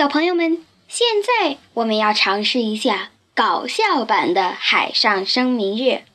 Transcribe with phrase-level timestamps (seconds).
[0.00, 6.06] 小朋友们，现在我们要尝试一下搞笑版的海上生明月。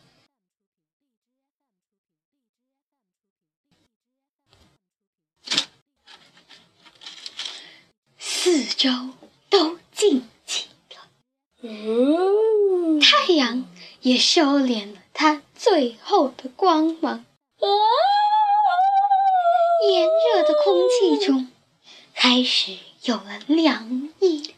[8.18, 8.90] 四周
[9.52, 11.70] 都静起了，
[13.00, 13.70] 太阳
[14.02, 17.24] 也收敛了它最后的光芒。
[19.88, 21.52] 炎热的空气中
[22.16, 24.52] 开始有了凉意，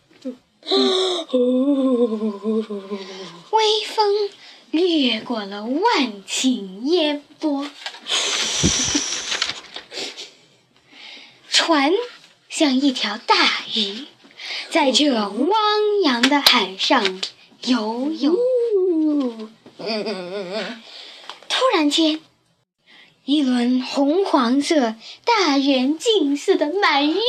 [3.52, 4.30] 微风
[4.72, 7.70] 掠过了万顷烟波，
[11.50, 11.92] 船
[12.48, 13.36] 像一条大
[13.76, 14.06] 鱼，
[14.70, 15.52] 在这汪
[16.04, 17.22] 洋的海上
[17.66, 18.34] 游泳。
[21.50, 22.22] 突然间。
[23.26, 24.96] 一轮红黄色、
[25.26, 27.20] 大圆镜似的满月，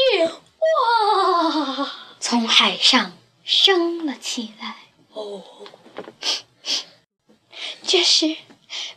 [0.59, 4.77] 哇，从海上升了起来。
[5.13, 5.43] 哦，
[7.83, 8.37] 这时，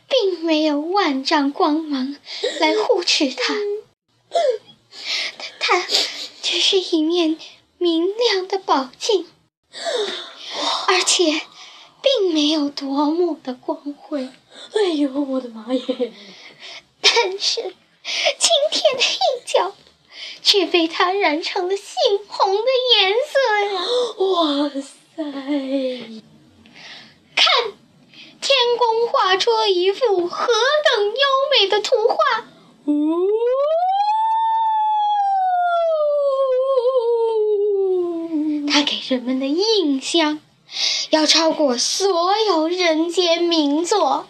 [0.08, 2.16] 并没有万丈光芒
[2.60, 3.54] 来护持它，
[5.58, 5.86] 它
[6.42, 7.38] 只是一面
[7.78, 9.26] 明亮的宝镜，
[10.88, 11.40] 而且
[12.02, 14.28] 并没有夺目的光辉。
[14.74, 16.12] 哎呦，我的妈耶！
[17.00, 19.74] 但是，今天的一角
[20.42, 23.38] 却被它染成了杏红的颜色
[23.74, 23.82] 呀！
[24.18, 25.22] 哇塞！
[27.36, 27.46] 看，
[28.40, 31.14] 天宫画出了一幅何等优
[31.58, 32.16] 美的图画！
[32.86, 32.92] 呜！
[38.68, 40.40] 它给人们的印象
[41.10, 44.26] 要超过所有人间名作。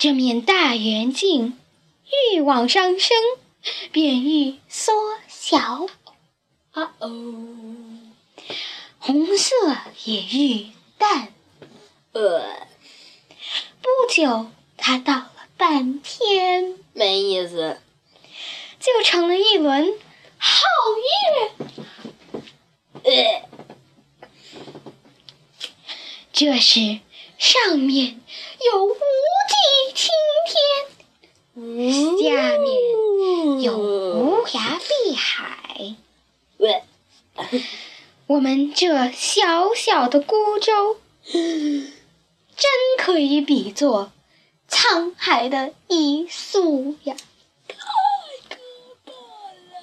[0.00, 1.58] 这面大圆镜
[2.32, 3.18] 愈往上升，
[3.92, 4.94] 便愈缩
[5.28, 5.88] 小。
[6.70, 7.10] 啊哦，
[8.98, 9.54] 红色
[10.04, 11.34] 也愈淡。
[12.12, 12.66] 呃，
[13.82, 17.78] 不久，它到了半天，没意思，
[18.78, 19.92] 就成了一轮
[20.40, 20.62] 皓
[20.96, 22.42] 月。
[23.04, 23.48] 呃，
[26.32, 27.00] 这时
[27.36, 28.18] 上面
[28.72, 28.96] 有无。
[29.92, 30.08] 青
[30.46, 30.54] 天，
[32.18, 35.96] 下面有无涯碧海。
[38.30, 41.00] 我们这小小的孤舟，
[41.32, 44.12] 真可以比作
[44.68, 47.16] 沧海的一粟呀！
[47.66, 47.74] 太
[48.48, 48.60] 可
[49.04, 49.82] 怕了！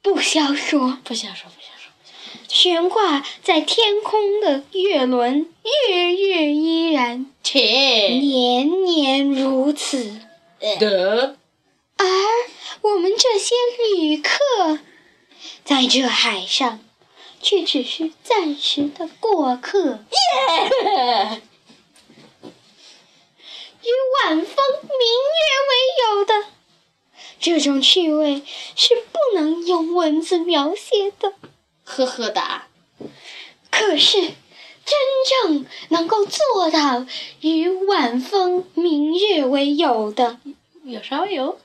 [0.00, 1.66] 不消说，不消说，不消。
[2.46, 5.52] 悬挂在天空的月轮，
[5.88, 10.20] 月月依然，且年年如此。
[10.78, 11.36] 的，而
[12.84, 13.54] 我们这些
[13.96, 14.78] 旅客，
[15.64, 16.80] 在这海上，
[17.40, 19.80] 却只是暂时的过客。
[19.88, 21.40] 耶！
[23.80, 23.88] 与
[24.22, 25.40] 晚风明月
[25.70, 26.44] 为友的
[27.40, 28.42] 这种趣味，
[28.76, 31.32] 是不能用文字描写的。
[31.84, 32.68] 呵呵哒，
[33.70, 34.34] 可是真
[35.42, 37.06] 正能够做到
[37.40, 40.38] 与晚风明月为友的，
[40.84, 41.58] 有啥为友？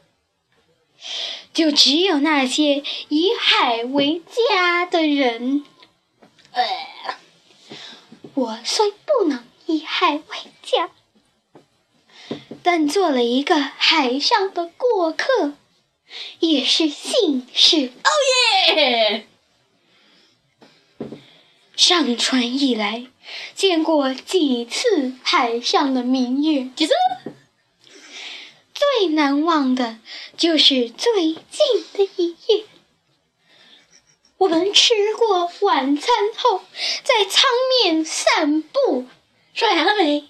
[1.54, 5.64] 就只有那些以海为家的人。
[6.52, 6.64] 呃，
[8.34, 10.24] 我虽不能以海为
[10.62, 10.90] 家，
[12.64, 15.54] 但做了一个海上的过客，
[16.40, 17.92] 也是幸事。
[18.04, 18.10] 哦
[18.76, 19.28] 耶！
[21.76, 23.06] 上船以来，
[23.56, 26.70] 见过几次海上的明月？
[26.76, 26.94] 几次？
[28.80, 30.00] 最难忘的
[30.38, 32.66] 就是最近的一夜。
[34.38, 36.08] 我们吃过晚餐
[36.38, 36.64] 后，
[37.04, 37.44] 在舱
[37.84, 39.06] 面散步，
[39.54, 40.30] 刷牙了没？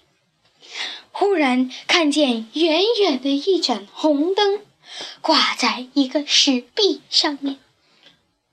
[1.12, 4.62] 忽然看见远远的一盏红灯
[5.22, 7.60] 挂在一个石壁上面。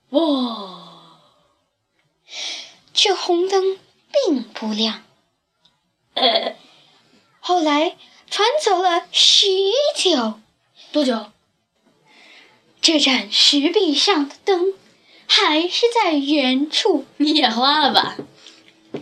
[0.09, 1.21] 哇！
[2.93, 3.79] 这红灯
[4.11, 5.03] 并不亮。
[6.13, 6.55] 呃
[7.39, 7.95] 后来
[8.29, 9.47] 船走了许
[9.95, 10.39] 久，
[10.91, 11.27] 多久？
[12.81, 14.73] 这盏石壁上的灯
[15.25, 17.05] 还是在原处。
[17.17, 18.15] 你眼花了吧？
[18.91, 19.01] 难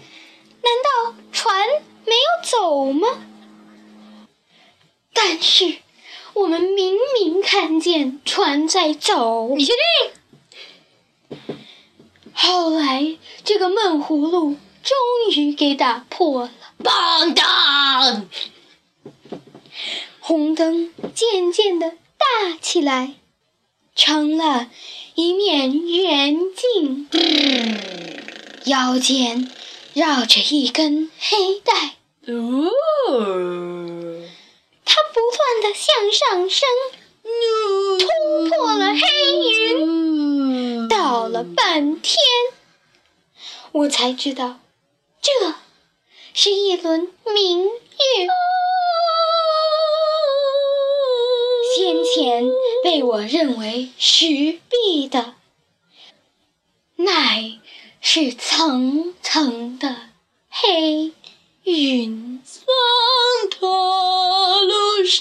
[0.84, 1.68] 道船
[2.06, 3.08] 没有走吗？
[5.14, 5.78] 但是
[6.34, 9.56] 我们明明看见船在走。
[9.56, 9.74] 你确
[11.30, 11.40] 定？
[12.34, 14.98] 后来，这个闷葫芦终
[15.36, 16.52] 于给打破了。
[16.84, 18.28] 棒当！
[22.62, 23.14] 起来，
[23.96, 24.70] 成了
[25.14, 27.08] 一面圆镜，
[28.66, 29.52] 腰间
[29.94, 31.96] 绕着一根黑带。
[32.28, 32.72] 哦，
[34.84, 36.68] 它不断的向上升，
[38.00, 39.00] 突破了黑
[39.52, 42.18] 云，到了半天，
[43.72, 44.60] 我才知道，
[45.22, 45.54] 这
[46.34, 47.70] 是一轮明月。
[51.76, 52.46] 先前
[52.86, 54.26] 被我认为石
[54.70, 55.36] 壁的，
[56.96, 57.60] 乃
[58.00, 59.94] 是层层的
[60.50, 61.12] 黑
[61.64, 62.42] 云。
[62.46, 62.64] 桑
[63.50, 63.68] 塔
[64.62, 65.20] 露西。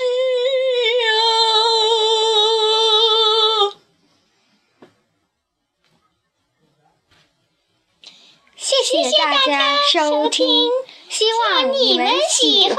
[8.56, 10.71] 谢谢大家收听，
[11.09, 12.79] 希望你们喜欢。